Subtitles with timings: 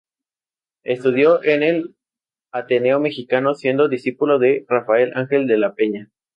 [0.83, 1.95] Estudió en el
[2.51, 6.09] Ateneo Mexicano siendo discípulo de Rafael Ángel de la Peña.